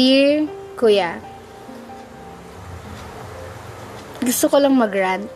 Dear 0.00 0.48
Kuya, 0.80 1.20
gusto 4.24 4.48
ko 4.48 4.56
lang 4.56 4.72
mag-rant 4.72 5.28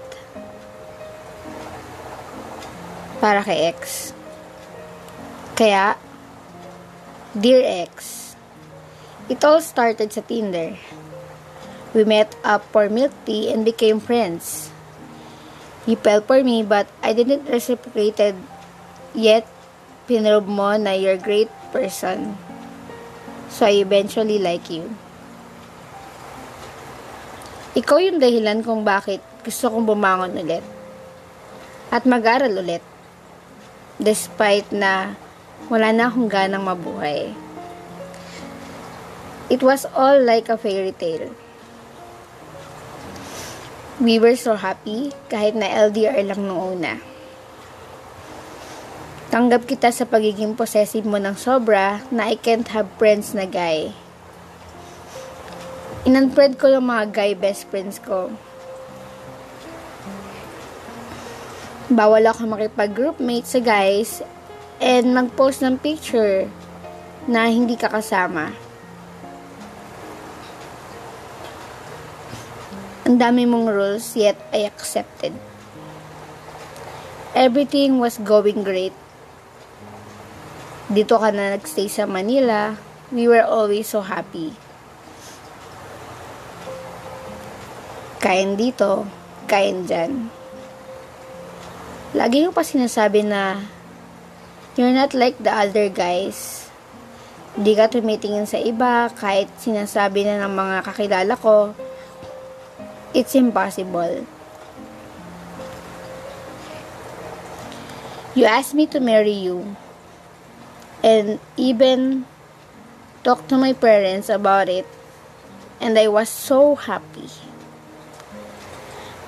para 3.20 3.44
kay 3.44 3.68
ex. 3.68 4.16
Kaya, 5.52 6.00
Dear 7.36 7.60
ex, 7.84 8.32
it 9.28 9.44
all 9.44 9.60
started 9.60 10.08
sa 10.16 10.24
Tinder. 10.24 10.80
We 11.92 12.08
met 12.08 12.32
up 12.40 12.64
for 12.72 12.88
milk 12.88 13.12
tea 13.28 13.52
and 13.52 13.68
became 13.68 14.00
friends. 14.00 14.72
You 15.84 16.00
fell 16.00 16.24
for 16.24 16.40
me 16.40 16.64
but 16.64 16.88
I 17.04 17.12
didn't 17.12 17.52
reciprocate 17.52 18.32
yet 19.12 19.44
pinrove 20.08 20.48
mo 20.48 20.72
na 20.80 20.96
you're 20.96 21.20
great 21.20 21.52
person. 21.68 22.53
So 23.54 23.70
I 23.70 23.78
eventually 23.78 24.42
like 24.42 24.66
you. 24.66 24.90
Ikaw 27.78 28.02
yung 28.02 28.18
dahilan 28.18 28.66
kung 28.66 28.82
bakit 28.82 29.22
gusto 29.46 29.70
kong 29.70 29.86
bumangon 29.86 30.34
ulit. 30.34 30.66
At 31.94 32.02
mag-aral 32.02 32.50
ulit. 32.50 32.82
Despite 34.02 34.74
na 34.74 35.14
wala 35.70 35.94
na 35.94 36.10
akong 36.10 36.26
ganang 36.26 36.66
mabuhay. 36.66 37.30
It 39.46 39.62
was 39.62 39.86
all 39.94 40.18
like 40.18 40.50
a 40.50 40.58
fairy 40.58 40.90
tale. 40.90 41.30
We 44.02 44.18
were 44.18 44.34
so 44.34 44.58
happy 44.58 45.14
kahit 45.30 45.54
na 45.54 45.70
LDR 45.70 46.26
lang 46.26 46.42
noong 46.42 46.82
una. 46.82 47.13
Tanggap 49.34 49.66
kita 49.66 49.90
sa 49.90 50.06
pagiging 50.06 50.54
possessive 50.54 51.02
mo 51.02 51.18
ng 51.18 51.34
sobra 51.34 52.06
na 52.14 52.30
I 52.30 52.38
can't 52.38 52.70
have 52.70 52.86
friends 53.02 53.34
na 53.34 53.50
guy. 53.50 53.90
Inunfriend 56.06 56.54
ko 56.54 56.70
yung 56.70 56.86
mga 56.86 57.10
guy 57.10 57.34
best 57.34 57.66
friends 57.66 57.98
ko. 57.98 58.30
Bawal 61.90 62.30
ako 62.30 62.46
makipag-groupmate 62.46 63.42
sa 63.42 63.58
guys 63.58 64.22
and 64.78 65.10
mag-post 65.10 65.66
ng 65.66 65.82
picture 65.82 66.46
na 67.26 67.50
hindi 67.50 67.74
ka 67.74 67.90
kasama. 67.90 68.54
Ang 73.02 73.18
dami 73.18 73.50
mong 73.50 73.66
rules, 73.66 74.14
yet 74.14 74.38
I 74.54 74.70
accepted. 74.70 75.34
Everything 77.34 77.98
was 77.98 78.22
going 78.22 78.62
great. 78.62 78.94
Dito 80.94 81.18
ka 81.18 81.34
na 81.34 81.58
nagstay 81.58 81.90
sa 81.90 82.06
Manila. 82.06 82.78
We 83.10 83.26
were 83.26 83.42
always 83.42 83.90
so 83.90 84.06
happy. 84.06 84.54
Kain 88.22 88.54
dito, 88.54 89.02
kain 89.50 89.90
dyan. 89.90 90.30
Lagi 92.14 92.46
ko 92.46 92.54
pa 92.54 92.62
sinasabi 92.62 93.26
na 93.26 93.58
you're 94.78 94.94
not 94.94 95.18
like 95.18 95.34
the 95.42 95.50
other 95.50 95.90
guys. 95.90 96.70
Hindi 97.58 97.74
ka 97.74 97.90
tumitingin 97.90 98.46
sa 98.46 98.62
iba 98.62 99.10
kahit 99.18 99.50
sinasabi 99.58 100.22
na 100.22 100.46
ng 100.46 100.54
mga 100.54 100.76
kakilala 100.86 101.34
ko 101.34 101.74
It's 103.14 103.34
impossible. 103.34 104.26
You 108.34 108.44
asked 108.46 108.74
me 108.74 108.90
to 108.90 108.98
marry 108.98 109.30
you. 109.30 109.78
And 111.04 111.36
even 111.60 112.24
talk 113.20 113.44
to 113.52 113.60
my 113.60 113.76
parents 113.76 114.32
about 114.32 114.72
it. 114.72 114.88
And 115.80 115.98
I 116.00 116.08
was 116.08 116.32
so 116.32 116.80
happy. 116.80 117.28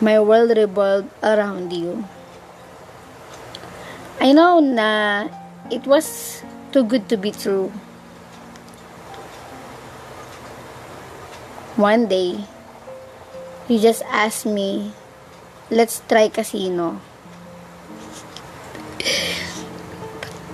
My 0.01 0.17
world 0.21 0.57
revolved 0.57 1.13
around 1.21 1.77
you. 1.77 2.09
I 4.21 4.33
know 4.33 4.61
na 4.61 5.29
it 5.69 5.85
was 5.85 6.41
too 6.73 6.85
good 6.85 7.13
to 7.13 7.21
be 7.21 7.29
true. 7.31 7.69
One 11.77 12.09
day, 12.09 12.41
You 13.69 13.81
just 13.83 14.03
asked 14.07 14.47
me, 14.47 14.93
let's 15.71 16.01
try 16.07 16.29
casino. 16.29 17.01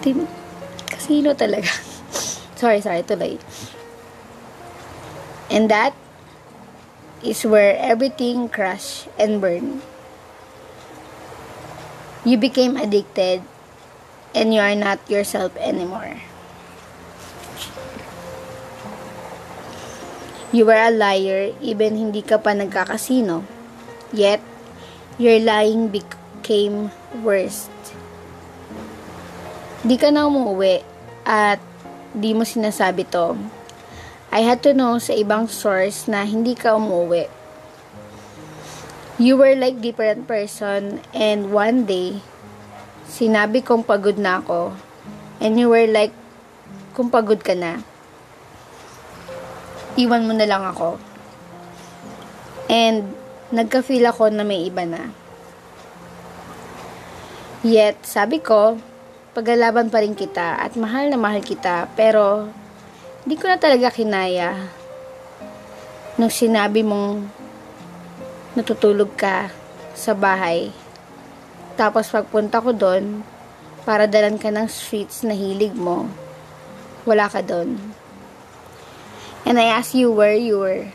Casino 1.03 1.35
talaga. 1.35 1.67
sorry, 2.55 2.79
sorry, 2.79 3.03
tuloy. 3.03 3.35
And 5.51 5.67
that 5.67 5.99
is 7.27 7.43
where 7.43 7.75
everything 7.75 8.47
crashed 8.47 9.11
and 9.19 9.43
burned. 9.43 9.83
You 12.23 12.39
became 12.39 12.79
addicted 12.79 13.43
and 14.31 14.55
you 14.55 14.63
are 14.63 14.79
not 14.79 15.03
yourself 15.11 15.51
anymore. 15.59 16.23
You 20.55 20.71
were 20.71 20.79
a 20.79 20.95
liar 20.95 21.51
even 21.59 21.99
hindi 21.99 22.23
ka 22.23 22.39
pa 22.39 22.55
nagkakasino. 22.55 23.43
Yet, 24.15 24.39
your 25.19 25.43
lying 25.43 25.91
became 25.91 26.95
worst. 27.27 27.75
Di 29.83 29.99
ka 29.99 30.15
na 30.15 30.31
umuwi 30.31 30.92
at 31.27 31.63
di 32.13 32.37
mo 32.37 32.45
sinasabi 32.45 33.09
to. 33.09 33.39
I 34.33 34.45
had 34.45 34.65
to 34.65 34.73
know 34.73 34.97
sa 34.97 35.13
ibang 35.13 35.49
source 35.49 36.09
na 36.09 36.25
hindi 36.25 36.57
ka 36.57 36.77
umuwi. 36.77 37.29
You 39.21 39.37
were 39.37 39.55
like 39.55 39.85
different 39.85 40.25
person 40.25 41.05
and 41.13 41.53
one 41.53 41.85
day, 41.85 42.25
sinabi 43.07 43.61
kong 43.61 43.85
pagod 43.85 44.17
na 44.17 44.41
ako 44.41 44.73
and 45.39 45.61
you 45.61 45.69
were 45.69 45.87
like 45.87 46.17
kung 46.97 47.13
pagod 47.13 47.45
ka 47.45 47.53
na 47.53 47.85
iwan 49.97 50.25
mo 50.25 50.33
na 50.33 50.49
lang 50.49 50.65
ako. 50.65 50.97
And, 52.73 53.13
nagka-feel 53.53 54.09
ako 54.09 54.33
na 54.33 54.45
may 54.47 54.65
iba 54.65 54.89
na. 54.89 55.13
Yet, 57.61 58.01
sabi 58.09 58.41
ko, 58.41 58.81
paglalaban 59.33 59.89
pa 59.89 60.05
rin 60.05 60.13
kita 60.13 60.61
at 60.61 60.77
mahal 60.77 61.09
na 61.09 61.17
mahal 61.17 61.41
kita, 61.41 61.89
pero 61.97 62.53
hindi 63.25 63.41
ko 63.41 63.49
na 63.49 63.57
talaga 63.57 63.89
kinaya 63.89 64.57
nung 66.21 66.33
sinabi 66.33 66.85
mong 66.85 67.25
natutulog 68.53 69.17
ka 69.17 69.49
sa 69.97 70.13
bahay. 70.13 70.69
Tapos 71.81 72.13
pagpunta 72.13 72.61
ko 72.61 72.77
doon, 72.77 73.25
para 73.83 74.07
dalan 74.07 74.37
ka 74.39 74.53
ng 74.53 74.69
streets 74.69 75.25
na 75.27 75.35
hilig 75.35 75.75
mo, 75.75 76.07
wala 77.09 77.27
ka 77.27 77.41
doon. 77.41 77.81
And 79.43 79.59
I 79.59 79.75
asked 79.75 79.97
you 79.97 80.13
where 80.13 80.37
you 80.37 80.63
were. 80.63 80.87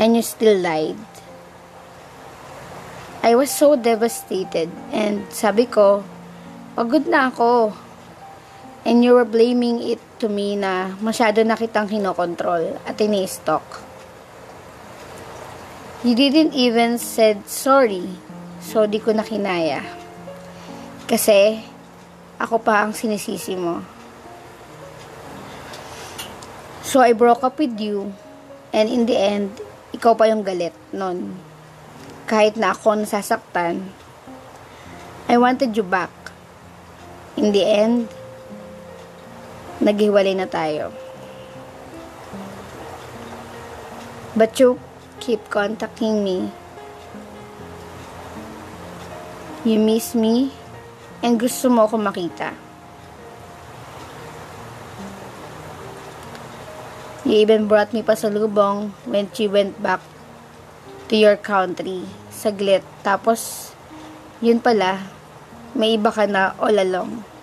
And 0.00 0.16
you 0.16 0.24
still 0.24 0.56
lied. 0.58 0.96
I 3.20 3.36
was 3.36 3.52
so 3.52 3.76
devastated. 3.76 4.72
And 4.90 5.28
sabi 5.28 5.68
ko, 5.68 6.02
pagod 6.74 7.06
na 7.06 7.30
ako. 7.30 7.70
And 8.84 9.00
you 9.00 9.16
were 9.16 9.24
blaming 9.24 9.80
it 9.80 10.02
to 10.20 10.28
me 10.28 10.60
na 10.60 10.92
masyado 11.00 11.40
na 11.40 11.56
kitang 11.56 11.88
kinokontrol 11.88 12.76
at 12.84 13.00
ini-stalk. 13.00 13.64
You 16.04 16.12
didn't 16.12 16.52
even 16.52 17.00
said 17.00 17.48
sorry. 17.48 18.04
So, 18.60 18.84
di 18.84 19.00
ko 19.00 19.16
na 19.16 19.24
kinaya. 19.24 19.80
Kasi, 21.08 21.64
ako 22.36 22.60
pa 22.60 22.84
ang 22.84 22.92
sinisisi 22.92 23.56
mo. 23.56 23.80
So, 26.84 27.00
I 27.00 27.16
broke 27.16 27.40
up 27.40 27.56
with 27.56 27.80
you. 27.80 28.12
And 28.76 28.92
in 28.92 29.08
the 29.08 29.16
end, 29.16 29.56
ikaw 29.96 30.12
pa 30.12 30.28
yung 30.28 30.44
galit 30.44 30.76
nun. 30.92 31.40
Kahit 32.28 32.60
na 32.60 32.76
ako 32.76 33.00
nasasaktan, 33.00 33.88
I 35.24 35.40
wanted 35.40 35.72
you 35.72 35.88
back. 35.88 36.23
In 37.34 37.50
the 37.50 37.66
end, 37.66 38.06
naghiwalay 39.82 40.38
na 40.38 40.46
tayo. 40.46 40.94
But 44.38 44.58
you 44.58 44.78
keep 45.18 45.46
contacting 45.50 46.22
me. 46.22 46.50
You 49.64 49.78
miss 49.80 50.14
me 50.14 50.54
and 51.24 51.40
gusto 51.40 51.70
mo 51.70 51.88
ako 51.88 51.96
makita. 51.98 52.54
You 57.24 57.40
even 57.40 57.64
brought 57.64 57.96
me 57.96 58.04
pa 58.04 58.12
sa 58.12 58.28
lubong 58.28 58.92
when 59.08 59.32
she 59.32 59.48
went 59.48 59.80
back 59.80 60.04
to 61.08 61.16
your 61.16 61.40
country. 61.40 62.04
Saglit. 62.28 62.84
Tapos, 63.00 63.72
yun 64.44 64.60
pala, 64.60 65.00
may 65.74 65.98
iba 65.98 66.10
ka 66.14 66.24
na 66.24 66.54
all 66.58 66.78
along. 66.78 67.34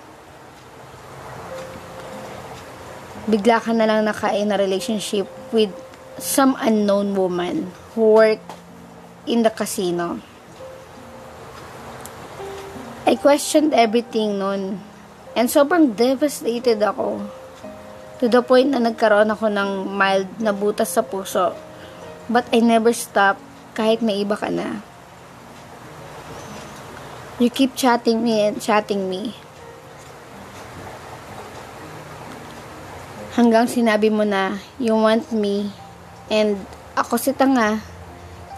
bigla 3.30 3.62
ka 3.62 3.72
na 3.72 3.86
lang 3.86 4.04
naka 4.04 4.34
in 4.34 4.52
a 4.52 4.58
relationship 4.58 5.24
with 5.54 5.70
some 6.18 6.58
unknown 6.60 7.14
woman 7.14 7.70
who 7.94 8.18
work 8.18 8.44
in 9.24 9.46
the 9.46 9.54
casino. 9.54 10.20
I 13.08 13.16
questioned 13.16 13.72
everything 13.72 14.36
noon. 14.36 14.84
And 15.32 15.48
sobrang 15.48 15.96
devastated 15.96 16.84
ako. 16.84 17.24
To 18.20 18.28
the 18.28 18.44
point 18.44 18.76
na 18.76 18.84
nagkaroon 18.84 19.32
ako 19.32 19.48
ng 19.48 19.70
mild 19.96 20.28
na 20.44 20.52
butas 20.52 20.92
sa 20.92 21.02
puso. 21.02 21.56
But 22.28 22.52
I 22.52 22.60
never 22.60 22.92
stopped 22.92 23.42
kahit 23.74 24.04
may 24.04 24.28
iba 24.28 24.36
ka 24.36 24.52
na. 24.52 24.84
You 27.42 27.50
keep 27.50 27.74
chatting 27.74 28.22
me 28.22 28.38
and 28.46 28.62
chatting 28.62 29.10
me. 29.10 29.34
Hanggang 33.34 33.66
sinabi 33.66 34.14
mo 34.14 34.22
na, 34.22 34.62
you 34.78 34.94
want 34.94 35.34
me. 35.34 35.74
And 36.30 36.62
ako 36.94 37.18
si 37.18 37.34
tanga, 37.34 37.82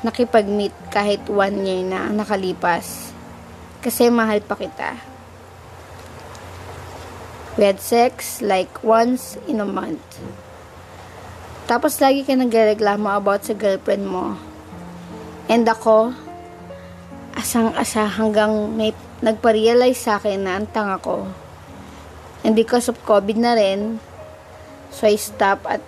nakipag-meet 0.03 0.75
kahit 0.91 1.23
one 1.31 1.63
year 1.63 1.79
na 1.87 2.11
ang 2.11 2.19
nakalipas. 2.19 3.15
Kasi 3.79 4.11
mahal 4.11 4.43
pa 4.43 4.59
kita. 4.59 4.99
We 7.55 7.63
had 7.63 7.79
sex 7.79 8.43
like 8.43 8.83
once 8.83 9.39
in 9.47 9.63
a 9.63 9.67
month. 9.69 10.03
Tapos 11.71 12.03
lagi 12.03 12.27
ka 12.27 12.35
nagreklamo 12.35 13.07
about 13.15 13.47
sa 13.47 13.55
girlfriend 13.55 14.11
mo. 14.11 14.35
And 15.47 15.63
ako, 15.71 16.11
asang-asa 17.33 18.05
hanggang 18.05 18.73
may 18.77 18.93
nagpa-realize 19.25 19.97
sa 19.97 20.21
akin 20.21 20.45
na 20.45 20.61
ang 20.61 20.69
tanga 20.69 21.01
ko. 21.01 21.29
And 22.43 22.53
because 22.53 22.91
of 22.91 23.01
COVID 23.07 23.39
na 23.39 23.55
rin, 23.57 23.97
so 24.91 25.07
I 25.09 25.17
stop 25.17 25.65
at 25.65 25.81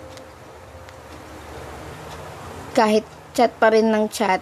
kahit 2.76 3.04
chat 3.32 3.54
pa 3.56 3.72
rin 3.72 3.92
ng 3.92 4.08
chat, 4.08 4.40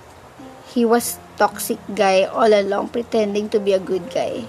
he 0.72 0.82
was 0.86 1.18
toxic 1.34 1.78
guy 1.92 2.26
all 2.26 2.50
along 2.50 2.94
pretending 2.94 3.50
to 3.50 3.58
be 3.58 3.74
a 3.74 3.82
good 3.82 4.06
guy. 4.10 4.46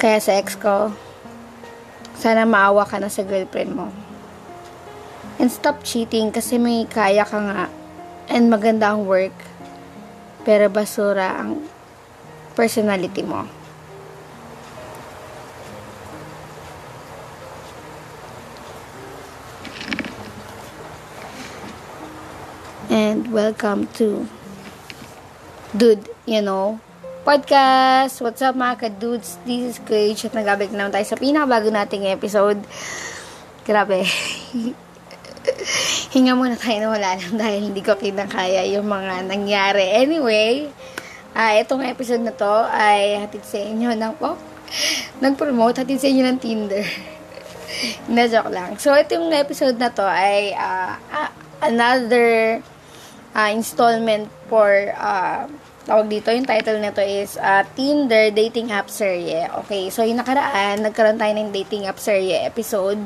Kaya 0.00 0.18
sa 0.18 0.34
ex 0.38 0.56
ko, 0.56 0.90
sana 2.16 2.44
maawa 2.44 2.84
ka 2.84 2.98
na 2.98 3.08
sa 3.08 3.24
girlfriend 3.24 3.72
mo. 3.74 3.88
And 5.40 5.48
stop 5.48 5.80
cheating 5.86 6.34
kasi 6.34 6.60
may 6.60 6.84
kaya 6.84 7.24
ka 7.24 7.38
nga 7.40 7.79
and 8.30 8.46
maganda 8.46 8.94
ang 8.94 9.10
work, 9.10 9.34
pero 10.46 10.70
basura 10.70 11.42
ang 11.42 11.66
personality 12.54 13.26
mo. 13.26 13.42
And 22.90 23.30
welcome 23.34 23.86
to 24.02 24.26
Dude, 25.70 26.10
you 26.26 26.42
know, 26.42 26.82
podcast. 27.22 28.18
What's 28.18 28.42
up 28.42 28.58
mga 28.58 28.90
ka-dudes? 28.90 29.38
This 29.46 29.62
is 29.62 29.76
Coach 29.78 30.26
at 30.26 30.34
nagabalik 30.34 30.74
naman 30.74 30.90
tayo 30.90 31.06
sa 31.06 31.14
pinakabago 31.14 31.70
nating 31.70 32.10
episode. 32.10 32.58
Grabe. 33.62 34.02
hinga 36.10 36.34
muna 36.34 36.58
tayo 36.58 36.78
na 36.82 36.88
wala 36.90 37.10
lang 37.16 37.34
dahil 37.42 37.70
hindi 37.70 37.82
ko 37.82 37.94
kinakaya 37.94 38.66
yung 38.66 38.86
mga 38.86 39.30
nangyari. 39.30 39.94
Anyway, 39.94 40.70
uh, 41.34 41.52
itong 41.62 41.86
episode 41.86 42.22
na 42.22 42.34
to 42.34 42.66
ay 42.70 43.22
hatid 43.22 43.46
sa 43.46 43.58
inyo 43.62 43.94
ng, 43.94 44.12
oh, 44.22 44.38
nag-promote, 45.22 45.82
hatid 45.82 46.02
sa 46.02 46.10
inyo 46.10 46.22
ng 46.26 46.38
Tinder. 46.38 46.86
na 48.14 48.26
joke 48.26 48.50
lang. 48.50 48.76
So, 48.76 48.92
itong 48.92 49.30
episode 49.32 49.78
na 49.78 49.88
to 49.94 50.04
ay 50.04 50.52
uh, 50.54 50.98
another 51.62 52.60
uh, 53.32 53.50
installment 53.54 54.28
for 54.50 54.92
uh, 54.98 55.46
tawag 55.86 56.06
dito, 56.10 56.30
yung 56.30 56.46
title 56.46 56.78
nito 56.78 57.02
is 57.02 57.38
uh, 57.40 57.62
Tinder 57.74 58.30
Dating 58.30 58.70
App 58.74 58.90
Serye. 58.90 59.48
Okay, 59.64 59.88
so 59.88 60.04
yung 60.04 60.20
nakaraan, 60.20 60.82
nagkaroon 60.84 61.18
tayo 61.18 61.32
ng 61.34 61.50
dating 61.54 61.86
app 61.88 61.98
serye 61.98 62.46
episode 62.46 63.00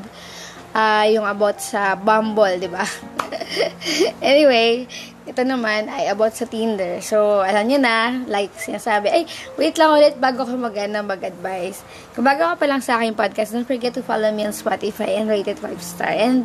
uh, 0.75 1.07
yung 1.09 1.25
about 1.25 1.63
sa 1.63 1.95
Bumble, 1.95 2.59
di 2.59 2.69
ba? 2.69 2.83
anyway, 4.21 4.85
ito 5.25 5.41
naman 5.41 5.89
ay 5.89 6.13
about 6.13 6.37
sa 6.37 6.45
Tinder. 6.45 7.01
So, 7.01 7.41
alam 7.41 7.65
niyo 7.71 7.81
na, 7.81 8.27
like 8.29 8.53
sinasabi, 8.59 9.09
ay, 9.09 9.23
wait 9.57 9.79
lang 9.81 9.95
ulit 9.97 10.15
bago 10.21 10.45
ko 10.45 10.53
mag 10.59 10.77
mag-advise. 10.77 11.81
Kung 12.13 12.27
bago 12.27 12.45
ka 12.45 12.61
pa 12.61 12.67
lang 12.69 12.85
sa 12.85 13.01
aking 13.01 13.17
podcast, 13.17 13.57
don't 13.57 13.65
forget 13.65 13.97
to 13.97 14.05
follow 14.05 14.29
me 14.35 14.45
on 14.45 14.53
Spotify 14.53 15.17
and 15.17 15.31
rate 15.31 15.49
it 15.49 15.57
5 15.57 15.81
star. 15.81 16.13
And 16.13 16.45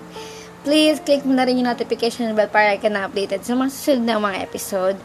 please 0.63 1.03
click 1.03 1.27
mo 1.27 1.35
na 1.35 1.43
rin 1.43 1.59
yung 1.59 1.67
notification 1.67 2.31
bell 2.35 2.51
para 2.51 2.75
ka 2.79 2.87
na 2.87 3.07
updated 3.07 3.43
sa 3.43 3.55
mga 3.55 3.71
susunod 3.71 4.03
na 4.05 4.19
mga 4.19 4.39
episode. 4.47 4.97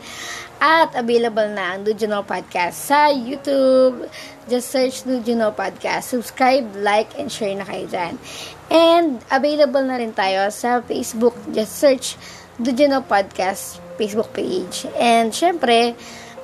At 0.65 0.97
available 0.97 1.45
na 1.53 1.77
ang 1.77 1.85
Know 1.85 2.25
Podcast 2.25 2.89
sa 2.89 3.13
YouTube. 3.13 4.09
Just 4.49 4.73
search 4.73 5.05
Know 5.05 5.53
Podcast. 5.53 6.09
Subscribe, 6.09 6.65
like, 6.81 7.13
and 7.21 7.29
share 7.29 7.53
na 7.53 7.69
kayo 7.69 7.85
dyan. 7.85 8.17
And 8.73 9.21
available 9.29 9.85
na 9.85 10.01
rin 10.01 10.17
tayo 10.17 10.49
sa 10.49 10.81
Facebook. 10.81 11.37
Just 11.53 11.77
search 11.77 12.17
Know 12.57 13.05
Podcast 13.05 13.77
Facebook 14.01 14.33
page. 14.33 14.89
And 14.97 15.37
syempre, 15.37 15.93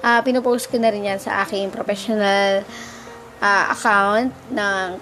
uh, 0.05 0.21
pinopost 0.21 0.69
ko 0.69 0.77
na 0.77 0.93
rin 0.93 1.09
yan 1.09 1.17
sa 1.17 1.41
aking 1.49 1.73
professional 1.73 2.61
uh, 3.41 3.65
account 3.73 4.37
ng 4.53 5.01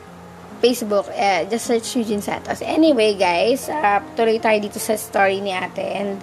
Facebook. 0.62 1.10
Uh, 1.10 1.42
just 1.50 1.66
search 1.66 1.90
Eugene 1.98 2.22
Santos. 2.22 2.62
Anyway, 2.62 3.18
guys, 3.18 3.66
uh, 3.66 3.98
tuloy 4.14 4.38
tayo 4.38 4.62
dito 4.62 4.78
sa 4.78 4.94
story 4.94 5.42
ni 5.42 5.50
ate. 5.50 5.82
And 5.82 6.22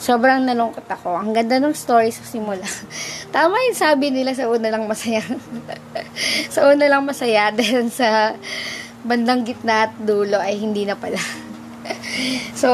sobrang 0.00 0.48
nalungkot 0.48 0.88
ako. 0.88 1.12
Ang 1.12 1.36
ganda 1.36 1.60
ng 1.60 1.76
story 1.76 2.08
sa 2.08 2.24
simula. 2.24 2.64
Tama 3.36 3.52
yung 3.68 3.76
sabi 3.76 4.08
nila 4.08 4.32
sa 4.32 4.48
una 4.48 4.72
lang 4.72 4.88
masaya. 4.88 5.20
sa 6.54 6.72
una 6.72 6.88
lang 6.88 7.04
masaya 7.04 7.52
dahil 7.58 7.92
sa 7.92 8.34
bandang 9.04 9.44
gitna 9.44 9.88
at 9.88 9.92
dulo 10.00 10.40
ay 10.40 10.56
hindi 10.56 10.88
na 10.88 10.96
pala. 10.96 11.20
so, 12.56 12.68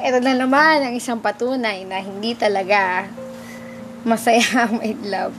ito 0.00 0.18
na 0.24 0.36
naman 0.36 0.80
ang 0.80 0.94
isang 0.96 1.20
patunay 1.20 1.84
na 1.84 2.00
hindi 2.00 2.32
talaga 2.32 3.04
masaya 4.00 4.64
ang 4.64 4.80
my 4.80 4.96
love. 5.04 5.36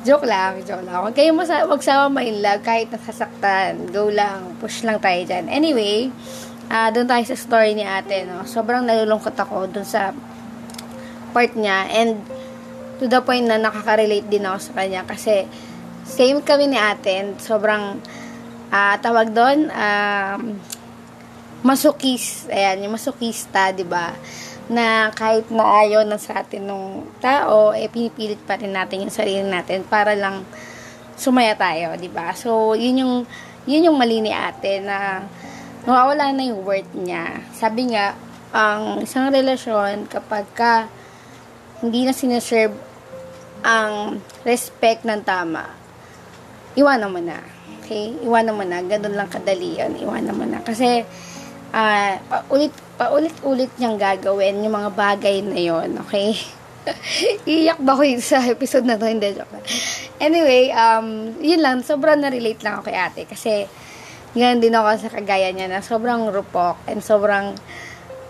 Joke 0.00 0.24
lang, 0.24 0.64
joke 0.64 0.80
lang. 0.80 1.04
Huwag 1.04 1.12
kayong 1.12 1.36
masa- 1.36 1.68
magsama 1.68 2.08
my 2.08 2.28
love 2.40 2.64
kahit 2.64 2.88
nasasaktan. 2.88 3.92
Go 3.92 4.08
lang, 4.08 4.56
push 4.56 4.80
lang 4.80 4.96
tayo 4.96 5.20
dyan. 5.28 5.44
Anyway, 5.52 6.08
uh, 6.72 6.88
doon 6.88 7.04
tayo 7.04 7.20
sa 7.28 7.36
story 7.36 7.76
ni 7.76 7.84
ate, 7.84 8.24
no? 8.24 8.48
Sobrang 8.48 8.80
nalulungkot 8.80 9.36
ako 9.36 9.68
doon 9.68 9.84
sa 9.84 10.16
part 11.30 11.54
niya 11.54 11.86
and 11.90 12.20
to 13.00 13.08
the 13.08 13.22
point 13.24 13.48
na 13.48 13.56
nakaka-relate 13.56 14.28
din 14.28 14.44
ako 14.44 14.58
sa 14.70 14.72
kanya 14.76 15.02
kasi 15.08 15.48
same 16.04 16.44
kami 16.44 16.68
ni 16.68 16.76
ate 16.76 17.22
and 17.22 17.40
sobrang 17.40 17.96
uh, 18.68 18.96
tawag 19.00 19.32
doon 19.32 19.72
um, 19.72 20.58
masokis. 21.60 22.48
Ayan 22.48 22.84
yung 22.88 22.94
masokista 22.96 23.72
di 23.72 23.84
ba? 23.84 24.12
Na 24.70 25.10
kahit 25.12 25.50
na 25.50 25.82
ayaw 25.82 26.06
na 26.06 26.16
sa 26.16 26.40
atin 26.40 26.68
ng 26.68 26.84
tao 27.18 27.74
eh 27.74 27.90
pinipilit 27.90 28.40
pa 28.46 28.56
rin 28.56 28.72
natin 28.72 29.06
yung 29.06 29.14
sarili 29.14 29.42
natin 29.42 29.82
para 29.84 30.14
lang 30.14 30.46
sumaya 31.18 31.56
tayo 31.58 31.96
di 31.96 32.08
ba? 32.08 32.32
So 32.32 32.72
yun 32.78 33.00
yung 33.00 33.14
yun 33.68 33.86
yung 33.92 33.96
mali 33.96 34.24
ni 34.24 34.32
ate 34.32 34.80
na 34.80 35.24
nawawala 35.84 36.32
na 36.32 36.42
yung 36.44 36.64
worth 36.64 36.90
niya. 36.96 37.44
Sabi 37.52 37.92
nga 37.92 38.16
ang 38.50 39.04
isang 39.04 39.30
relasyon 39.30 40.10
kapag 40.10 40.48
ka 40.56 40.90
hindi 41.80 42.04
na 42.04 42.12
sineserve 42.12 42.76
ang 43.60 44.20
respect 44.44 45.04
ng 45.04 45.20
tama, 45.24 45.68
iwanan 46.76 47.12
mo 47.12 47.20
na. 47.20 47.40
Okay? 47.82 48.16
Iwanan 48.24 48.56
mo 48.56 48.64
na. 48.64 48.80
Ganun 48.84 49.16
lang 49.16 49.28
kadali 49.28 49.80
yan. 49.80 49.96
Iwanan 50.00 50.36
mo 50.36 50.44
na. 50.46 50.60
Kasi, 50.64 51.04
uh, 51.72 52.12
paulit, 52.30 52.72
paulit-ulit 52.96 53.72
niyang 53.76 53.98
gagawin 53.98 54.62
yung 54.64 54.76
mga 54.76 54.90
bagay 54.94 55.42
na 55.44 55.58
yon 55.60 55.98
Okay? 56.06 56.36
Iyak 57.50 57.80
ba 57.84 57.98
ko 57.98 58.04
sa 58.22 58.40
episode 58.48 58.88
na 58.88 58.96
to? 58.96 59.04
Hindi, 59.04 59.36
joke 59.36 59.52
Anyway, 60.20 60.72
um, 60.72 61.32
yun 61.40 61.60
lang. 61.64 61.80
Sobrang 61.80 62.20
na-relate 62.20 62.60
lang 62.64 62.80
ako 62.80 62.92
kay 62.92 62.96
ate. 62.96 63.22
Kasi, 63.24 63.64
yan 64.36 64.62
din 64.62 64.76
ako 64.76 64.88
sa 65.00 65.10
kagaya 65.10 65.50
niya 65.50 65.66
na 65.66 65.82
sobrang 65.82 66.30
rupok 66.30 66.78
and 66.86 67.02
sobrang 67.02 67.58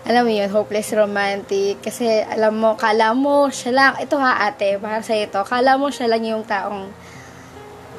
alam 0.01 0.25
mo 0.25 0.31
yun, 0.33 0.49
hopeless 0.49 0.97
romantic. 0.97 1.77
Kasi, 1.85 2.25
alam 2.25 2.57
mo, 2.57 2.73
kala 2.73 3.13
mo, 3.13 3.53
siya 3.53 3.71
lang, 3.71 3.91
ito 4.01 4.17
ha 4.17 4.49
ate, 4.49 4.81
para 4.81 5.05
sa 5.05 5.13
ito, 5.13 5.37
kala 5.45 5.77
mo 5.77 5.93
siya 5.93 6.09
lang 6.09 6.23
yung 6.25 6.41
taong, 6.41 6.89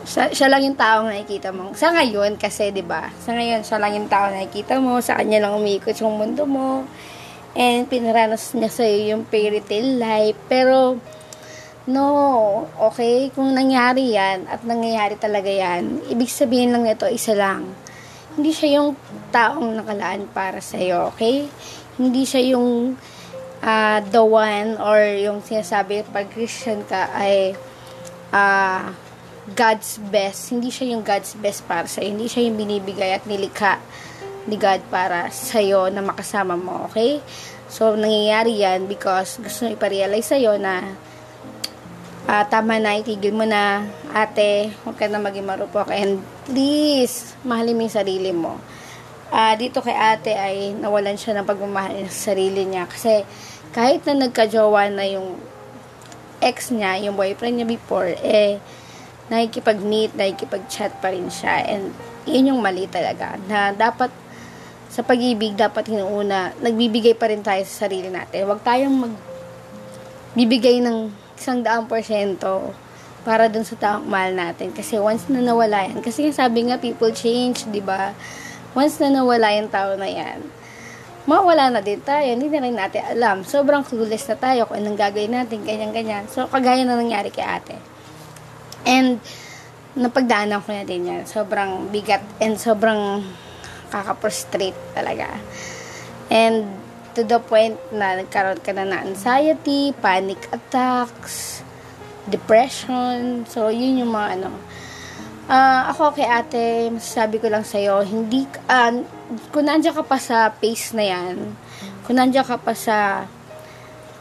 siya, 0.02 0.34
siya 0.34 0.50
lang 0.50 0.66
yung 0.66 0.74
taong 0.74 1.06
nakikita 1.06 1.54
mo. 1.54 1.70
Sa 1.78 1.94
ngayon, 1.94 2.34
kasi, 2.34 2.74
di 2.74 2.82
ba 2.82 3.06
sa 3.22 3.38
ngayon, 3.38 3.62
siya 3.62 3.78
lang 3.78 3.92
yung 3.94 4.08
taong 4.10 4.34
nakikita 4.34 4.82
mo, 4.82 4.98
sa 4.98 5.22
kanya 5.22 5.46
lang 5.46 5.54
umikot 5.54 5.94
yung 6.02 6.18
mundo 6.18 6.42
mo, 6.42 6.82
and 7.54 7.86
pinaranas 7.86 8.50
niya 8.58 8.70
sa'yo 8.72 9.14
yung 9.14 9.22
fairy 9.30 9.62
tale 9.62 10.00
life. 10.02 10.38
Pero, 10.50 10.98
No, 11.82 12.70
okay? 12.78 13.34
Kung 13.34 13.58
nangyari 13.58 14.14
yan 14.14 14.46
at 14.46 14.62
nangyayari 14.62 15.18
talaga 15.18 15.50
yan, 15.50 15.98
ibig 16.14 16.30
sabihin 16.30 16.70
lang 16.70 16.86
ito, 16.86 17.10
isa 17.10 17.34
lang. 17.34 17.74
Hindi 18.38 18.54
siya 18.54 18.78
yung 18.78 18.94
taong 19.34 19.82
nakalaan 19.82 20.30
para 20.30 20.62
sa'yo, 20.62 21.10
okay? 21.10 21.50
Hindi 21.96 22.24
siya 22.24 22.56
yung 22.56 22.96
uh, 23.62 23.98
the 24.08 24.22
one 24.22 24.76
or 24.80 25.00
yung 25.00 25.40
sinasabi 25.40 26.04
pag 26.10 26.28
Christian 26.32 26.82
ka 26.84 27.08
ay 27.14 27.56
uh, 28.32 28.92
God's 29.52 29.98
best. 30.10 30.54
Hindi 30.54 30.70
siya 30.70 30.94
yung 30.94 31.02
God's 31.02 31.34
best 31.38 31.66
para 31.66 31.86
sa'yo. 31.86 32.14
Hindi 32.14 32.30
siya 32.30 32.46
yung 32.46 32.56
binibigay 32.58 33.18
at 33.18 33.24
nilikha 33.26 33.82
ni 34.46 34.58
God 34.58 34.82
para 34.90 35.30
sa'yo 35.30 35.90
na 35.90 36.02
makasama 36.02 36.58
mo, 36.58 36.90
okay? 36.90 37.22
So, 37.70 37.94
nangyayari 37.94 38.58
yan 38.58 38.90
because 38.90 39.38
gusto 39.38 39.64
nyo 39.64 39.78
iparealize 39.78 40.34
sa'yo 40.34 40.58
na 40.58 40.82
uh, 42.26 42.44
tama 42.50 42.78
na, 42.82 42.98
itigil 42.98 43.34
mo 43.34 43.46
na, 43.46 43.86
ate, 44.12 44.74
huwag 44.82 44.98
ka 44.98 45.06
na 45.06 45.22
maging 45.22 45.46
marupok. 45.46 45.90
And 45.94 46.20
please, 46.46 47.34
mahalin 47.46 47.78
mo 47.78 47.82
yung 47.86 47.96
sarili 47.96 48.32
mo. 48.34 48.58
Uh, 49.32 49.56
dito 49.56 49.80
kay 49.80 49.96
ate 49.96 50.36
ay 50.36 50.76
nawalan 50.76 51.16
siya 51.16 51.40
ng 51.40 51.48
pagmamahal 51.48 52.04
sa 52.12 52.36
sarili 52.36 52.68
niya. 52.68 52.84
Kasi 52.84 53.24
kahit 53.72 54.04
na 54.04 54.28
nagka-jowa 54.28 54.92
na 54.92 55.08
yung 55.08 55.40
ex 56.44 56.68
niya, 56.68 57.00
yung 57.00 57.16
boyfriend 57.16 57.56
niya 57.56 57.64
before, 57.64 58.12
eh, 58.20 58.60
nakikipag-meet, 59.32 60.12
nakikipag-chat 60.12 61.00
pa 61.00 61.08
rin 61.08 61.32
siya. 61.32 61.64
And 61.64 61.96
yun 62.28 62.52
yung 62.52 62.60
mali 62.60 62.84
talaga. 62.84 63.40
Na 63.48 63.72
dapat 63.72 64.12
sa 64.92 65.00
pag-ibig, 65.00 65.56
dapat 65.56 65.88
hinuuna, 65.88 66.52
nagbibigay 66.60 67.16
pa 67.16 67.32
rin 67.32 67.40
tayo 67.40 67.64
sa 67.64 67.88
sarili 67.88 68.12
natin. 68.12 68.44
Huwag 68.44 68.60
tayong 68.60 69.16
magbibigay 70.36 70.84
ng 70.84 71.08
isang 71.40 71.64
daang 71.64 71.88
porsyento 71.88 72.76
para 73.24 73.48
dun 73.48 73.64
sa 73.64 73.80
taong 73.80 74.04
mahal 74.04 74.36
natin. 74.36 74.76
Kasi 74.76 75.00
once 75.00 75.32
na 75.32 75.40
nawala 75.40 75.88
yan, 75.88 76.04
kasi 76.04 76.28
sabi 76.36 76.68
nga 76.68 76.76
people 76.76 77.08
change, 77.16 77.64
di 77.72 77.80
ba? 77.80 78.12
Once 78.72 78.96
na 79.04 79.12
nawala 79.12 79.52
yung 79.52 79.68
tao 79.68 79.92
na 80.00 80.08
yan, 80.08 80.40
mawala 81.28 81.70
na 81.70 81.80
din 81.84 82.00
tayo, 82.02 82.24
hindi 82.24 82.50
na 82.50 82.64
rin 82.64 82.74
natin 82.74 83.02
alam. 83.04 83.46
Sobrang 83.46 83.86
clueless 83.86 84.26
na 84.26 84.36
tayo 84.40 84.66
kung 84.66 84.80
anong 84.80 84.98
gagawin 84.98 85.32
natin, 85.32 85.62
ganyan-ganyan. 85.62 86.26
So, 86.26 86.48
kagaya 86.50 86.82
na 86.82 86.98
nangyari 86.98 87.30
kay 87.30 87.46
ate. 87.46 87.76
And, 88.82 89.22
napagdaanan 89.94 90.64
ko 90.64 90.72
na 90.72 90.84
din 90.88 91.06
yan. 91.06 91.22
Sobrang 91.28 91.92
bigat 91.92 92.24
and 92.40 92.56
sobrang 92.58 93.22
kakaprostrate 93.92 94.78
talaga. 94.96 95.30
And, 96.32 96.66
to 97.12 97.22
the 97.22 97.38
point 97.38 97.76
na 97.92 98.16
nagkaroon 98.16 98.64
ka 98.64 98.72
na 98.72 98.88
ng 98.88 99.12
anxiety, 99.12 99.92
panic 100.00 100.48
attacks, 100.48 101.60
depression. 102.24 103.44
So, 103.44 103.68
yun 103.68 104.00
yung 104.00 104.12
mga 104.16 104.40
ano. 104.40 104.50
Uh, 105.52 105.84
ako 105.92 106.16
kay 106.16 106.24
ate, 106.24 106.88
masasabi 106.88 107.36
ko 107.36 107.52
lang 107.52 107.60
sa'yo, 107.60 108.00
hindi, 108.08 108.48
uh, 108.72 109.04
kung 109.52 109.68
nandiyan 109.68 109.92
ka 109.92 110.00
pa 110.00 110.16
sa 110.16 110.48
pace 110.48 110.96
na 110.96 111.04
yan, 111.04 111.52
kung 112.08 112.16
nandiyan 112.16 112.48
ka 112.48 112.56
pa 112.56 112.72
sa 112.72 113.28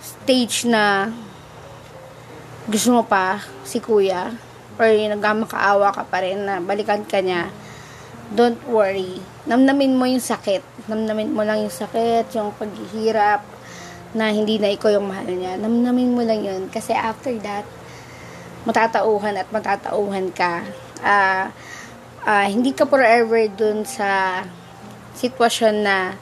stage 0.04 0.68
na 0.68 1.08
gusto 2.68 2.92
mo 2.92 3.08
pa 3.08 3.40
si 3.64 3.80
kuya, 3.80 4.36
or 4.76 4.92
nagmamakaawa 4.92 5.96
ka 5.96 6.04
pa 6.04 6.20
rin 6.20 6.44
na 6.44 6.60
balikan 6.60 7.08
ka 7.08 7.24
niya, 7.24 7.48
don't 8.36 8.60
worry. 8.68 9.24
Namnamin 9.48 9.96
mo 9.96 10.04
yung 10.04 10.20
sakit. 10.20 10.92
Namnamin 10.92 11.32
mo 11.32 11.48
lang 11.48 11.64
yung 11.64 11.72
sakit, 11.72 12.28
yung 12.36 12.52
paghihirap, 12.60 13.40
na 14.12 14.36
hindi 14.36 14.60
na 14.60 14.68
ikaw 14.68 14.92
yung 14.92 15.08
mahal 15.08 15.32
niya. 15.32 15.56
Namnamin 15.56 16.12
mo 16.12 16.28
lang 16.28 16.44
yun. 16.44 16.68
Kasi 16.68 16.92
after 16.92 17.32
that, 17.40 17.64
matatauhan 18.68 19.40
at 19.40 19.48
matatauhan 19.48 20.28
ka. 20.36 20.68
Uh, 21.02 21.50
uh, 22.24 22.46
hindi 22.48 22.72
ka 22.72 22.86
forever 22.86 23.46
dun 23.52 23.84
sa 23.84 24.42
sitwasyon 25.18 25.76
na 25.84 26.16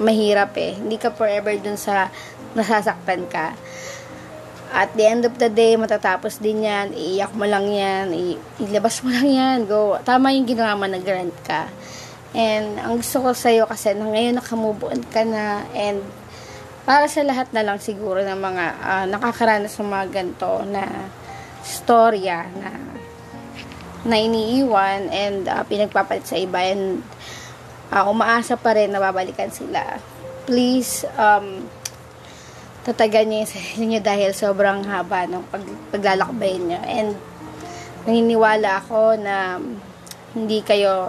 mahirap 0.00 0.54
eh. 0.56 0.78
Hindi 0.78 0.98
ka 0.98 1.14
forever 1.14 1.54
dun 1.58 1.78
sa 1.78 2.10
nasasaktan 2.54 3.26
ka 3.30 3.54
at 4.74 4.90
the 4.98 5.06
end 5.06 5.22
of 5.22 5.38
the 5.38 5.46
day, 5.46 5.78
matatapos 5.78 6.42
din 6.42 6.66
yan, 6.66 6.90
iiyak 6.90 7.30
mo 7.38 7.46
lang 7.46 7.70
yan, 7.70 8.10
ilabas 8.58 9.06
mo 9.06 9.14
lang 9.14 9.30
yan, 9.30 9.58
go. 9.70 9.94
Tama 10.02 10.34
yung 10.34 10.50
ginawa 10.50 10.74
mo, 10.74 10.90
nag-grant 10.90 11.38
ka. 11.46 11.70
And 12.34 12.82
ang 12.82 12.98
gusto 12.98 13.22
ko 13.22 13.30
sa'yo 13.30 13.70
kasi 13.70 13.94
na 13.94 14.10
ngayon 14.10 14.42
nakamove 14.42 14.90
ka 15.14 15.22
na 15.22 15.62
and 15.70 16.02
para 16.82 17.06
sa 17.06 17.22
lahat 17.22 17.46
na 17.54 17.62
lang 17.62 17.78
siguro 17.78 18.18
ng 18.26 18.34
mga 18.34 18.64
uh, 18.82 19.04
nakakaranas 19.06 19.78
ng 19.78 19.86
mga 19.86 20.06
ganito 20.10 20.66
na 20.66 20.82
storya 21.62 22.42
na 22.58 22.74
na 24.04 24.20
iniiwan 24.20 25.08
and 25.08 25.48
uh, 25.48 25.64
pinagpapalit 25.64 26.28
sa 26.28 26.36
iba 26.36 26.60
and 26.60 27.00
uh, 27.88 28.04
umaasa 28.04 28.54
pa 28.60 28.76
rin 28.76 28.92
na 28.92 29.00
babalikan 29.00 29.48
sila. 29.48 29.98
Please, 30.44 31.08
um, 31.16 31.64
tatagan 32.84 33.32
niyo 33.32 33.48
yung 33.48 33.52
sarili 33.52 33.84
niyo 33.88 34.00
dahil 34.04 34.30
sobrang 34.36 34.84
haba 34.84 35.24
ng 35.24 35.42
pag, 35.48 35.64
paglalakbay 35.88 36.60
niyo. 36.60 36.80
And 36.84 37.16
naniniwala 38.04 38.84
ako 38.84 39.16
na 39.16 39.56
hindi 40.36 40.60
kayo 40.60 41.08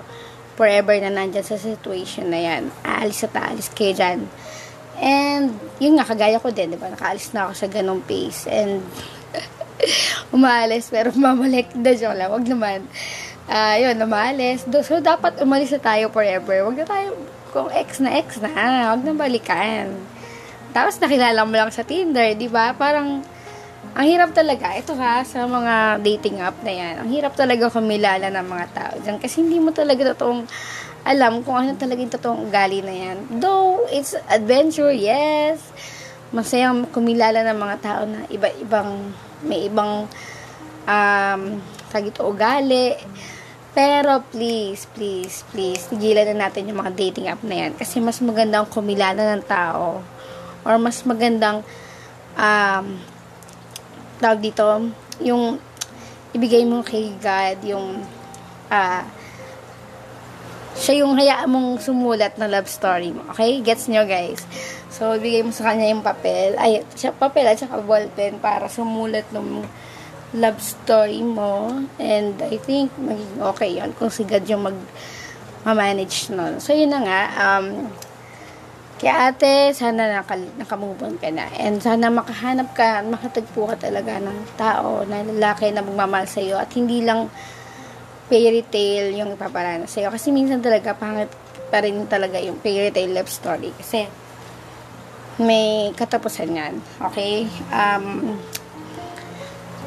forever 0.56 0.96
na 1.04 1.12
nandyan 1.12 1.44
sa 1.44 1.60
situation 1.60 2.32
na 2.32 2.40
yan. 2.40 2.72
Aalis 2.88 3.28
at 3.28 3.36
aalis 3.36 3.68
kayo 3.76 3.92
dyan. 3.92 4.20
And, 4.96 5.60
yun 5.84 6.00
nga, 6.00 6.08
kagaya 6.08 6.40
ko 6.40 6.56
din, 6.56 6.72
di 6.72 6.80
ba? 6.80 6.88
Nakaalis 6.88 7.36
na 7.36 7.52
ako 7.52 7.54
sa 7.60 7.68
ganong 7.68 8.00
pace. 8.08 8.48
And, 8.48 8.80
umaalis, 10.36 10.92
pero 10.92 11.16
mamalik 11.26 11.72
na 11.74 11.96
joke 11.96 12.20
lang. 12.20 12.30
Wag 12.30 12.46
naman. 12.46 12.80
Uh, 13.48 13.76
yun, 13.80 13.96
umaalis. 14.04 14.68
So, 14.84 15.00
dapat 15.00 15.40
umalis 15.40 15.72
na 15.72 15.82
tayo 15.82 16.12
forever. 16.12 16.68
Wag 16.68 16.78
na 16.84 16.86
tayo, 16.86 17.16
kung 17.56 17.72
ex 17.72 18.04
na 18.04 18.12
ex 18.20 18.36
na, 18.44 18.92
wag 18.92 19.02
na 19.08 19.16
balikan. 19.16 19.96
Tapos 20.76 21.00
nakilala 21.00 21.48
mo 21.48 21.56
lang 21.56 21.72
sa 21.72 21.88
Tinder, 21.88 22.36
'di 22.36 22.52
ba? 22.52 22.76
Parang 22.76 23.24
ang 23.96 24.06
hirap 24.12 24.36
talaga. 24.36 24.76
Ito 24.76 24.92
ha, 25.00 25.24
sa 25.24 25.48
mga 25.48 26.04
dating 26.04 26.44
app 26.44 26.60
na 26.68 26.74
yan. 26.76 26.94
Ang 27.00 27.10
hirap 27.16 27.32
talaga 27.40 27.72
kumilala 27.72 28.28
ng 28.28 28.44
mga 28.44 28.66
tao 28.76 28.94
dyan. 29.00 29.18
Kasi 29.24 29.40
hindi 29.40 29.56
mo 29.56 29.72
talaga 29.72 30.12
totoong 30.12 30.44
alam 31.08 31.40
kung 31.48 31.56
ano 31.56 31.80
talaga 31.80 32.04
yung 32.04 32.12
totoong 32.12 32.42
ugali 32.52 32.84
na 32.84 32.92
yan. 32.92 33.18
Though, 33.40 33.88
it's 33.88 34.20
adventure, 34.28 34.92
yes. 34.92 35.64
Masayang 36.34 36.90
kumilala 36.90 37.46
ng 37.46 37.60
mga 37.60 37.78
tao 37.82 38.02
na 38.10 38.26
iba-ibang, 38.32 39.14
may 39.46 39.70
ibang, 39.70 40.10
um, 40.86 41.42
tagito 41.92 42.26
ugali. 42.26 42.98
Pero 43.76 44.24
please, 44.32 44.88
please, 44.96 45.44
please, 45.52 45.92
tigilan 45.92 46.32
na 46.32 46.48
natin 46.48 46.72
yung 46.72 46.80
mga 46.80 46.96
dating 46.96 47.28
app 47.28 47.44
na 47.44 47.68
yan. 47.68 47.72
Kasi 47.76 48.00
mas 48.00 48.24
maganda 48.24 48.64
ang 48.64 48.72
kumilala 48.72 49.36
ng 49.36 49.44
tao 49.44 50.00
or 50.66 50.76
mas 50.80 51.04
magandang 51.04 51.62
um, 52.40 52.86
tawag 54.18 54.40
dito, 54.40 54.90
yung 55.20 55.60
ibigay 56.32 56.64
mo 56.64 56.84
kay 56.84 57.16
God 57.20 57.58
yung 57.64 58.04
uh, 58.72 59.04
siya 60.76 61.08
yung 61.08 61.16
hayaan 61.16 61.48
mong 61.48 61.80
sumulat 61.80 62.36
na 62.36 62.52
love 62.52 62.68
story 62.68 63.16
mo. 63.16 63.24
Okay? 63.32 63.64
Gets 63.64 63.88
nyo, 63.88 64.04
guys? 64.04 64.44
So, 64.96 65.20
ibigay 65.20 65.44
mo 65.44 65.52
sa 65.52 65.76
kanya 65.76 65.92
yung 65.92 66.00
papel. 66.00 66.56
Ay, 66.56 66.80
siya, 66.96 67.12
papel 67.12 67.52
at 67.52 67.60
saka 67.60 67.84
ballpen 67.84 68.40
para 68.40 68.72
sumulat 68.72 69.28
ng 69.36 69.68
love 70.40 70.60
story 70.64 71.20
mo. 71.20 71.84
And 72.00 72.40
I 72.40 72.56
think 72.56 72.96
magiging 72.96 73.44
okay 73.44 73.76
yon 73.76 73.92
kung 74.00 74.08
si 74.08 74.24
God 74.24 74.48
yung 74.48 74.64
mag 74.72 74.80
manage 75.68 76.32
nun. 76.32 76.64
So, 76.64 76.72
yun 76.72 76.96
na 76.96 77.04
nga. 77.04 77.22
Um, 77.36 77.92
kaya 78.96 79.36
ate, 79.36 79.76
sana 79.76 80.08
naka, 80.08 80.40
nakamove 80.56 81.20
ka 81.20 81.28
na. 81.28 81.52
And 81.60 81.84
sana 81.84 82.08
makahanap 82.08 82.72
ka, 82.72 83.04
makatagpo 83.04 83.76
ka 83.76 83.92
talaga 83.92 84.24
ng 84.24 84.56
tao 84.56 85.04
na 85.04 85.20
lalaki 85.28 85.76
na 85.76 85.84
magmamahal 85.84 86.24
sa'yo 86.24 86.56
at 86.56 86.72
hindi 86.72 87.04
lang 87.04 87.28
fairy 88.32 88.64
tale 88.64 89.12
yung 89.20 89.36
ipaparanas 89.36 89.92
sa'yo. 89.92 90.08
Kasi 90.08 90.32
minsan 90.32 90.64
talaga 90.64 90.96
pangit 90.96 91.28
pa 91.68 91.84
rin 91.84 92.08
talaga 92.08 92.40
yung 92.40 92.64
fairy 92.64 92.96
tale 92.96 93.12
love 93.12 93.28
story. 93.28 93.76
Kasi 93.76 94.25
may 95.40 95.92
katapusan 95.96 96.56
yan. 96.56 96.74
Okay? 97.12 97.48
Um, 97.72 98.38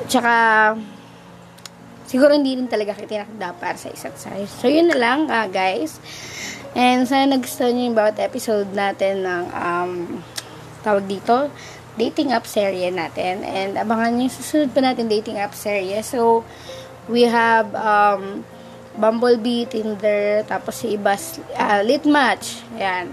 tsaka 0.08 0.34
siguro 2.08 2.32
hindi 2.32 2.56
rin 2.56 2.68
talaga 2.68 2.96
kita 2.96 3.24
tinakda 3.24 3.56
para 3.56 3.76
sa 3.76 3.92
isa't 3.92 4.16
isa. 4.16 4.32
So, 4.48 4.68
yun 4.68 4.88
na 4.88 4.96
lang, 4.96 5.28
uh, 5.28 5.48
guys. 5.48 6.00
And 6.76 7.08
sana 7.08 7.36
nagustuhan 7.36 7.76
nyo 7.76 7.84
yung 7.92 7.96
bawat 7.96 8.16
episode 8.20 8.72
natin 8.72 9.24
ng 9.24 9.44
um, 9.52 9.92
tawag 10.84 11.04
dito, 11.08 11.52
dating 12.00 12.32
app 12.32 12.48
series 12.48 12.92
natin. 12.92 13.44
And 13.44 13.76
abangan 13.76 14.16
nyo 14.16 14.28
yung 14.28 14.36
susunod 14.36 14.68
pa 14.72 14.80
natin 14.84 15.08
dating 15.08 15.40
app 15.40 15.52
series. 15.56 16.08
So, 16.08 16.44
we 17.08 17.24
have 17.28 17.72
um, 17.76 18.44
Bumblebee, 18.98 19.68
Tinder, 19.68 20.44
tapos 20.44 20.82
si 20.82 20.96
iba, 20.96 21.16
uh, 21.56 21.80
Lit 21.84 22.04
Match. 22.04 22.64
Ayan. 22.76 23.12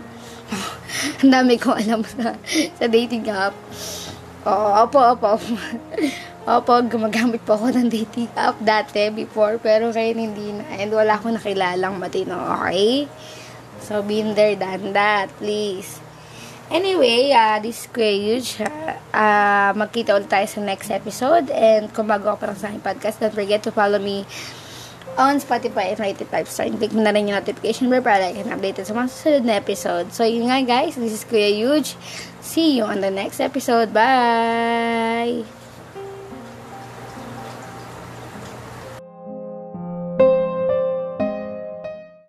Ang 1.24 1.32
dami 1.32 1.60
kong 1.60 1.78
alam 1.82 2.02
sa, 2.06 2.36
sa 2.78 2.86
dating 2.86 3.28
app. 3.32 3.56
Oo, 4.46 4.68
opo, 4.86 5.00
opo. 5.02 5.42
opo, 6.56 6.74
gumagamit 6.86 7.42
po 7.42 7.58
ako 7.58 7.74
ng 7.74 7.90
dating 7.90 8.30
app 8.38 8.56
dati 8.62 9.10
before, 9.10 9.58
pero 9.58 9.90
ngayon 9.90 10.18
hindi 10.18 10.54
na. 10.54 10.64
And 10.78 10.94
wala 10.94 11.18
akong 11.18 11.36
nakilalang 11.36 11.98
matino, 11.98 12.38
okay? 12.38 13.10
So, 13.82 14.02
been 14.02 14.34
there, 14.34 14.58
done 14.58 14.94
that, 14.94 15.30
please. 15.38 16.02
Anyway, 16.74 17.30
uh, 17.30 17.62
this 17.62 17.86
is 17.86 17.90
Kuya 17.94 18.18
Huge. 18.18 18.58
Uh, 19.14 19.70
magkita 19.78 20.18
ulit 20.18 20.26
tayo 20.26 20.50
sa 20.50 20.58
next 20.66 20.90
episode. 20.90 21.54
And 21.54 21.94
kung 21.94 22.10
bago 22.10 22.34
ka 22.42 22.58
sa 22.58 22.74
aking 22.74 22.82
podcast, 22.82 23.22
don't 23.22 23.38
forget 23.38 23.62
to 23.62 23.72
follow 23.72 24.02
me 24.02 24.26
on 25.18 25.40
Spotify 25.40 25.96
and 25.96 26.00
rate 26.00 26.20
it 26.20 26.28
5 26.28 26.50
star. 26.50 26.68
Click 26.70 26.92
mo 26.92 27.02
na 27.02 27.16
rin 27.16 27.32
yung 27.32 27.40
notification 27.40 27.88
bell 27.88 28.04
para 28.04 28.20
like 28.20 28.36
and 28.36 28.52
updated 28.52 28.90
sa 28.90 28.94
mga 28.94 29.08
susunod 29.10 29.44
na 29.48 29.56
episode. 29.56 30.12
So, 30.12 30.28
yun 30.28 30.52
nga 30.52 30.60
guys. 30.66 31.00
This 31.00 31.16
is 31.16 31.24
Kuya 31.24 31.54
Huge. 31.56 31.96
See 32.44 32.78
you 32.78 32.84
on 32.84 33.00
the 33.00 33.10
next 33.12 33.40
episode. 33.40 33.96
Bye! 33.96 35.55